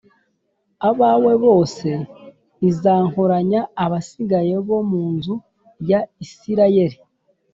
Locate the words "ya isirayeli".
5.89-6.97